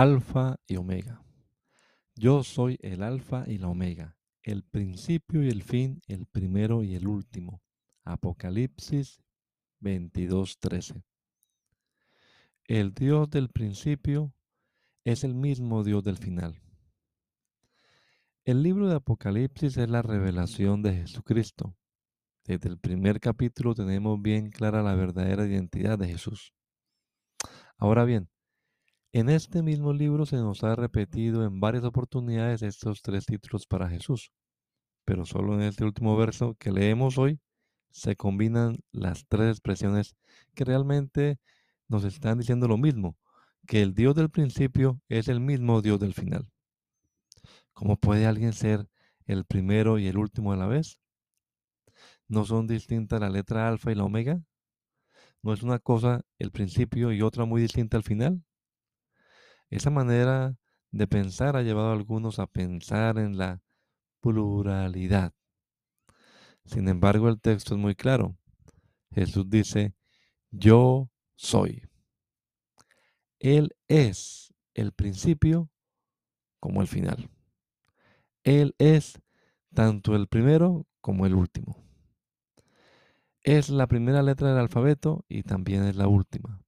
Alfa 0.00 0.60
y 0.68 0.76
Omega. 0.76 1.24
Yo 2.14 2.44
soy 2.44 2.78
el 2.82 3.02
Alfa 3.02 3.42
y 3.48 3.58
la 3.58 3.66
Omega, 3.66 4.16
el 4.44 4.62
principio 4.62 5.42
y 5.42 5.48
el 5.48 5.64
fin, 5.64 6.00
el 6.06 6.24
primero 6.24 6.84
y 6.84 6.94
el 6.94 7.08
último. 7.08 7.64
Apocalipsis 8.04 9.20
22:13. 9.80 11.02
El 12.66 12.94
Dios 12.94 13.28
del 13.28 13.48
principio 13.48 14.32
es 15.02 15.24
el 15.24 15.34
mismo 15.34 15.82
Dios 15.82 16.04
del 16.04 16.16
final. 16.16 16.62
El 18.44 18.62
libro 18.62 18.88
de 18.88 18.94
Apocalipsis 18.94 19.78
es 19.78 19.90
la 19.90 20.02
revelación 20.02 20.80
de 20.80 20.94
Jesucristo. 20.94 21.76
Desde 22.44 22.68
el 22.68 22.78
primer 22.78 23.18
capítulo 23.18 23.74
tenemos 23.74 24.22
bien 24.22 24.50
clara 24.50 24.80
la 24.80 24.94
verdadera 24.94 25.44
identidad 25.44 25.98
de 25.98 26.06
Jesús. 26.06 26.54
Ahora 27.78 28.04
bien, 28.04 28.28
en 29.12 29.30
este 29.30 29.62
mismo 29.62 29.92
libro 29.92 30.26
se 30.26 30.36
nos 30.36 30.62
ha 30.64 30.76
repetido 30.76 31.44
en 31.44 31.60
varias 31.60 31.84
oportunidades 31.84 32.62
estos 32.62 33.00
tres 33.02 33.24
títulos 33.24 33.66
para 33.66 33.88
Jesús, 33.88 34.32
pero 35.04 35.24
solo 35.24 35.54
en 35.54 35.62
este 35.62 35.84
último 35.84 36.16
verso 36.16 36.56
que 36.58 36.70
leemos 36.70 37.16
hoy 37.16 37.40
se 37.90 38.16
combinan 38.16 38.78
las 38.92 39.26
tres 39.26 39.50
expresiones 39.50 40.14
que 40.54 40.64
realmente 40.64 41.38
nos 41.88 42.04
están 42.04 42.38
diciendo 42.38 42.68
lo 42.68 42.76
mismo, 42.76 43.16
que 43.66 43.82
el 43.82 43.94
Dios 43.94 44.14
del 44.14 44.30
principio 44.30 45.00
es 45.08 45.28
el 45.28 45.40
mismo 45.40 45.80
Dios 45.80 45.98
del 45.98 46.12
final. 46.12 46.46
¿Cómo 47.72 47.96
puede 47.96 48.26
alguien 48.26 48.52
ser 48.52 48.88
el 49.24 49.44
primero 49.44 49.98
y 49.98 50.06
el 50.06 50.18
último 50.18 50.52
a 50.52 50.56
la 50.56 50.66
vez? 50.66 51.00
¿No 52.26 52.44
son 52.44 52.66
distintas 52.66 53.20
la 53.20 53.30
letra 53.30 53.68
alfa 53.68 53.90
y 53.90 53.94
la 53.94 54.04
omega? 54.04 54.42
¿No 55.42 55.54
es 55.54 55.62
una 55.62 55.78
cosa 55.78 56.22
el 56.38 56.50
principio 56.50 57.12
y 57.12 57.22
otra 57.22 57.46
muy 57.46 57.62
distinta 57.62 57.96
al 57.96 58.02
final? 58.02 58.42
Esa 59.70 59.90
manera 59.90 60.56
de 60.90 61.06
pensar 61.06 61.56
ha 61.56 61.62
llevado 61.62 61.90
a 61.90 61.92
algunos 61.92 62.38
a 62.38 62.46
pensar 62.46 63.18
en 63.18 63.36
la 63.36 63.62
pluralidad. 64.20 65.34
Sin 66.64 66.88
embargo, 66.88 67.28
el 67.28 67.40
texto 67.40 67.74
es 67.74 67.80
muy 67.80 67.94
claro. 67.94 68.36
Jesús 69.12 69.48
dice, 69.48 69.94
yo 70.50 71.10
soy. 71.34 71.82
Él 73.38 73.76
es 73.88 74.54
el 74.74 74.92
principio 74.92 75.70
como 76.60 76.80
el 76.80 76.88
final. 76.88 77.30
Él 78.42 78.74
es 78.78 79.20
tanto 79.74 80.16
el 80.16 80.28
primero 80.28 80.86
como 81.00 81.26
el 81.26 81.34
último. 81.34 81.76
Es 83.42 83.68
la 83.68 83.86
primera 83.86 84.22
letra 84.22 84.48
del 84.48 84.58
alfabeto 84.58 85.24
y 85.28 85.42
también 85.42 85.84
es 85.84 85.96
la 85.96 86.08
última. 86.08 86.62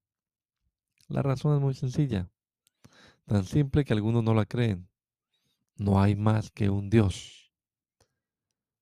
La 1.08 1.22
razón 1.22 1.56
es 1.56 1.60
muy 1.60 1.74
sencilla 1.74 2.30
tan 3.30 3.44
simple 3.44 3.84
que 3.84 3.92
algunos 3.92 4.24
no 4.24 4.34
la 4.34 4.44
creen. 4.44 4.88
No 5.76 6.02
hay 6.02 6.16
más 6.16 6.50
que 6.50 6.68
un 6.68 6.90
Dios. 6.90 7.52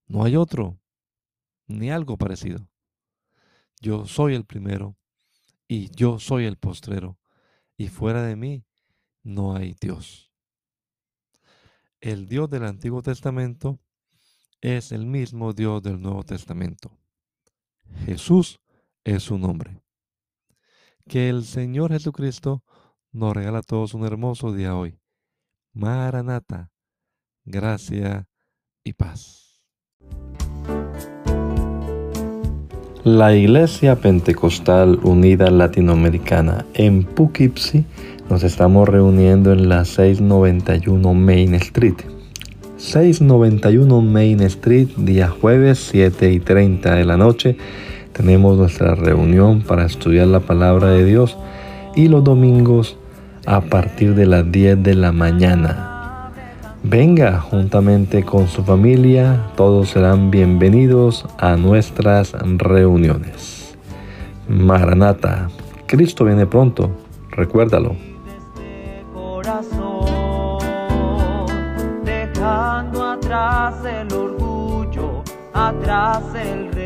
No 0.06 0.24
hay 0.24 0.36
otro, 0.36 0.80
ni 1.66 1.90
algo 1.90 2.16
parecido. 2.16 2.66
Yo 3.78 4.06
soy 4.06 4.34
el 4.34 4.46
primero 4.46 4.96
y 5.68 5.90
yo 5.90 6.18
soy 6.18 6.46
el 6.46 6.56
postrero, 6.56 7.18
y 7.76 7.88
fuera 7.88 8.22
de 8.22 8.36
mí 8.36 8.64
no 9.22 9.54
hay 9.54 9.76
Dios. 9.78 10.32
El 12.00 12.26
Dios 12.26 12.48
del 12.48 12.64
Antiguo 12.64 13.02
Testamento 13.02 13.78
es 14.62 14.92
el 14.92 15.04
mismo 15.04 15.52
Dios 15.52 15.82
del 15.82 16.00
Nuevo 16.00 16.22
Testamento. 16.22 16.98
Jesús 18.06 18.62
es 19.04 19.24
su 19.24 19.36
nombre. 19.36 19.82
Que 21.06 21.28
el 21.28 21.44
Señor 21.44 21.92
Jesucristo 21.92 22.64
nos 23.12 23.34
regala 23.34 23.58
a 23.58 23.62
todos 23.62 23.94
un 23.94 24.04
hermoso 24.04 24.52
día 24.52 24.76
hoy. 24.76 24.98
Maranata, 25.72 26.70
gracia 27.44 28.26
y 28.84 28.92
paz. 28.92 29.62
La 33.04 33.34
Iglesia 33.34 33.96
Pentecostal 33.96 35.00
Unida 35.02 35.50
Latinoamericana 35.50 36.66
en 36.74 37.04
Poughkeepsie 37.04 37.84
nos 38.28 38.42
estamos 38.42 38.86
reuniendo 38.88 39.52
en 39.52 39.68
la 39.68 39.84
691 39.84 41.14
Main 41.14 41.54
Street. 41.54 41.94
691 42.76 44.02
Main 44.02 44.40
Street, 44.42 44.88
día 44.98 45.28
jueves 45.28 45.78
7 45.90 46.30
y 46.30 46.40
30 46.40 46.94
de 46.96 47.04
la 47.04 47.16
noche. 47.16 47.56
Tenemos 48.12 48.58
nuestra 48.58 48.94
reunión 48.94 49.62
para 49.62 49.86
estudiar 49.86 50.26
la 50.26 50.40
palabra 50.40 50.90
de 50.90 51.04
Dios 51.04 51.38
y 51.94 52.08
los 52.08 52.24
domingos 52.24 52.96
a 53.46 53.60
partir 53.60 54.14
de 54.14 54.26
las 54.26 54.50
10 54.50 54.82
de 54.82 54.94
la 54.94 55.12
mañana. 55.12 56.30
Venga 56.82 57.40
juntamente 57.40 58.24
con 58.24 58.46
su 58.46 58.62
familia, 58.62 59.40
todos 59.56 59.90
serán 59.90 60.30
bienvenidos 60.30 61.26
a 61.38 61.56
nuestras 61.56 62.32
reuniones. 62.56 63.76
Maranata, 64.48 65.48
Cristo 65.86 66.24
viene 66.24 66.46
pronto, 66.46 66.90
recuérdalo. 67.30 67.96
Atrás 73.28 73.84
el 73.84 74.12
orgullo, 74.12 75.22
atrás 75.52 76.22
el 76.34 76.77